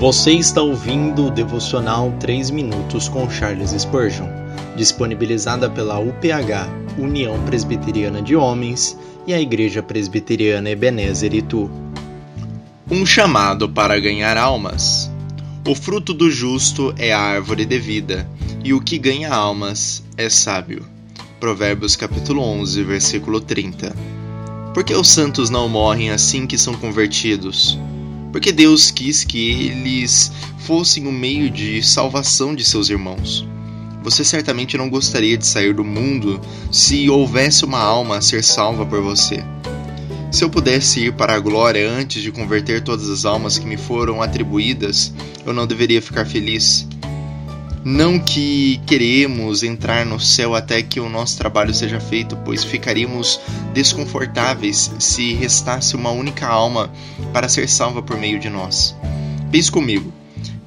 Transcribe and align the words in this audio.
Você 0.00 0.32
está 0.32 0.62
ouvindo 0.62 1.26
o 1.26 1.30
devocional 1.30 2.10
3 2.18 2.48
minutos 2.48 3.06
com 3.06 3.28
Charles 3.28 3.72
Spurgeon, 3.72 4.26
disponibilizada 4.74 5.68
pela 5.68 5.98
UPH, 5.98 6.96
União 6.96 7.38
Presbiteriana 7.44 8.22
de 8.22 8.34
Homens, 8.34 8.96
e 9.26 9.34
a 9.34 9.38
Igreja 9.38 9.82
Presbiteriana 9.82 10.70
Ebenezer 10.70 11.34
Itu. 11.34 11.70
Um 12.90 13.04
chamado 13.04 13.68
para 13.68 14.00
ganhar 14.00 14.38
almas. 14.38 15.10
O 15.68 15.74
fruto 15.74 16.14
do 16.14 16.30
justo 16.30 16.94
é 16.96 17.12
a 17.12 17.20
árvore 17.20 17.66
de 17.66 17.78
vida, 17.78 18.26
e 18.64 18.72
o 18.72 18.80
que 18.80 18.96
ganha 18.96 19.30
almas 19.30 20.02
é 20.16 20.30
sábio. 20.30 20.82
Provérbios 21.38 21.94
capítulo 21.94 22.40
11, 22.40 22.82
versículo 22.84 23.38
30. 23.38 23.94
Por 24.72 24.82
que 24.82 24.94
os 24.94 25.10
santos 25.10 25.50
não 25.50 25.68
morrem 25.68 26.10
assim 26.10 26.46
que 26.46 26.56
são 26.56 26.72
convertidos? 26.72 27.78
Porque 28.32 28.52
Deus 28.52 28.90
quis 28.90 29.24
que 29.24 29.50
eles 29.68 30.30
fossem 30.58 31.06
o 31.06 31.12
meio 31.12 31.50
de 31.50 31.82
salvação 31.82 32.54
de 32.54 32.64
seus 32.64 32.88
irmãos. 32.90 33.46
Você 34.02 34.24
certamente 34.24 34.78
não 34.78 34.88
gostaria 34.88 35.36
de 35.36 35.46
sair 35.46 35.74
do 35.74 35.84
mundo 35.84 36.40
se 36.72 37.10
houvesse 37.10 37.64
uma 37.64 37.80
alma 37.80 38.16
a 38.16 38.22
ser 38.22 38.42
salva 38.42 38.86
por 38.86 39.02
você. 39.02 39.44
Se 40.30 40.44
eu 40.44 40.48
pudesse 40.48 41.06
ir 41.06 41.12
para 41.12 41.34
a 41.34 41.40
glória 41.40 41.90
antes 41.90 42.22
de 42.22 42.30
converter 42.30 42.82
todas 42.82 43.10
as 43.10 43.24
almas 43.24 43.58
que 43.58 43.66
me 43.66 43.76
foram 43.76 44.22
atribuídas, 44.22 45.12
eu 45.44 45.52
não 45.52 45.66
deveria 45.66 46.00
ficar 46.00 46.24
feliz. 46.24 46.86
Não 47.82 48.18
que 48.18 48.78
queremos 48.86 49.62
entrar 49.62 50.04
no 50.04 50.20
céu 50.20 50.54
até 50.54 50.82
que 50.82 51.00
o 51.00 51.08
nosso 51.08 51.38
trabalho 51.38 51.72
seja 51.72 51.98
feito, 51.98 52.36
pois 52.44 52.62
ficaríamos 52.62 53.40
desconfortáveis 53.72 54.92
se 54.98 55.32
restasse 55.32 55.96
uma 55.96 56.10
única 56.10 56.46
alma 56.46 56.90
para 57.32 57.48
ser 57.48 57.66
salva 57.70 58.02
por 58.02 58.18
meio 58.18 58.38
de 58.38 58.50
nós. 58.50 58.94
Pense 59.50 59.70
comigo. 59.70 60.12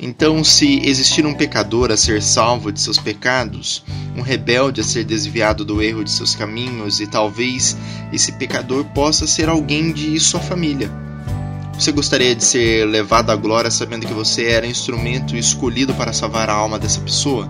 Então, 0.00 0.42
se 0.42 0.80
existir 0.88 1.26
um 1.26 1.34
pecador 1.34 1.92
a 1.92 1.98
ser 1.98 2.22
salvo 2.22 2.72
de 2.72 2.80
seus 2.80 2.98
pecados, 2.98 3.84
um 4.16 4.22
rebelde 4.22 4.80
a 4.80 4.84
ser 4.84 5.04
desviado 5.04 5.66
do 5.66 5.82
erro 5.82 6.02
de 6.02 6.10
seus 6.10 6.34
caminhos, 6.34 6.98
e 6.98 7.06
talvez 7.06 7.76
esse 8.10 8.32
pecador 8.32 8.84
possa 8.86 9.26
ser 9.26 9.50
alguém 9.50 9.92
de 9.92 10.18
sua 10.18 10.40
família 10.40 11.01
você 11.74 11.90
gostaria 11.90 12.34
de 12.34 12.44
ser 12.44 12.86
levado 12.86 13.30
à 13.30 13.36
glória 13.36 13.70
sabendo 13.70 14.06
que 14.06 14.12
você 14.12 14.44
era 14.44 14.66
instrumento 14.66 15.36
escolhido 15.36 15.94
para 15.94 16.12
salvar 16.12 16.48
a 16.48 16.54
alma 16.54 16.78
dessa 16.78 17.00
pessoa? 17.00 17.48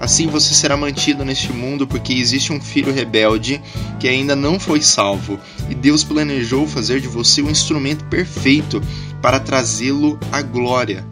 Assim 0.00 0.26
você 0.26 0.52
será 0.52 0.76
mantido 0.76 1.24
neste 1.24 1.52
mundo 1.52 1.86
porque 1.86 2.12
existe 2.12 2.52
um 2.52 2.60
filho 2.60 2.92
rebelde 2.92 3.62
que 4.00 4.08
ainda 4.08 4.34
não 4.34 4.58
foi 4.58 4.82
salvo 4.82 5.38
e 5.70 5.76
Deus 5.76 6.02
planejou 6.02 6.66
fazer 6.66 7.00
de 7.00 7.06
você 7.06 7.40
o 7.40 7.48
instrumento 7.48 8.04
perfeito 8.06 8.82
para 9.22 9.38
trazê-lo 9.38 10.18
à 10.32 10.42
glória. 10.42 11.06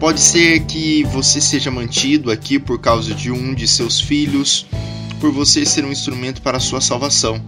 Pode 0.00 0.20
ser 0.20 0.60
que 0.60 1.02
você 1.04 1.40
seja 1.40 1.70
mantido 1.70 2.30
aqui 2.30 2.58
por 2.58 2.80
causa 2.80 3.14
de 3.14 3.30
um 3.30 3.52
de 3.52 3.68
seus 3.68 4.00
filhos, 4.00 4.64
por 5.20 5.30
você 5.30 5.66
ser 5.66 5.84
um 5.84 5.92
instrumento 5.92 6.40
para 6.40 6.56
a 6.56 6.60
sua 6.60 6.80
salvação. 6.80 7.42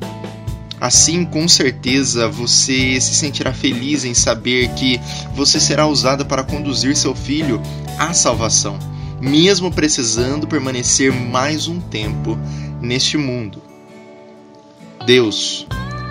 Assim, 0.80 1.26
com 1.26 1.46
certeza, 1.46 2.26
você 2.26 2.98
se 3.00 3.14
sentirá 3.14 3.52
feliz 3.52 4.04
em 4.04 4.14
saber 4.14 4.70
que 4.70 4.98
você 5.34 5.60
será 5.60 5.86
usada 5.86 6.24
para 6.24 6.42
conduzir 6.42 6.96
seu 6.96 7.14
filho 7.14 7.60
à 7.98 8.14
salvação, 8.14 8.78
mesmo 9.20 9.70
precisando 9.70 10.46
permanecer 10.46 11.12
mais 11.12 11.68
um 11.68 11.78
tempo 11.78 12.38
neste 12.80 13.18
mundo. 13.18 13.62
Deus, 15.04 15.66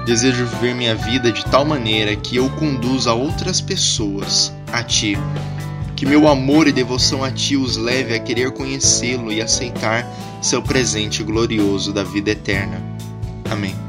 desejo 0.06 0.46
viver 0.46 0.76
minha 0.76 0.96
vida 0.96 1.32
de 1.32 1.44
tal 1.46 1.66
maneira 1.66 2.16
que 2.16 2.36
eu 2.36 2.48
conduza 2.52 3.12
outras 3.12 3.60
pessoas 3.60 4.54
a 4.72 4.84
Ti. 4.84 5.18
Que 5.96 6.06
meu 6.06 6.28
amor 6.28 6.68
e 6.68 6.72
devoção 6.72 7.24
a 7.24 7.32
Ti 7.32 7.58
os 7.58 7.76
leve 7.76 8.14
a 8.14 8.20
querer 8.20 8.52
conhecê-lo 8.52 9.32
e 9.32 9.42
aceitar 9.42 10.08
seu 10.44 10.62
presente 10.62 11.24
glorioso 11.24 11.92
da 11.92 12.04
vida 12.04 12.30
eterna. 12.32 12.80
Amém. 13.50 13.89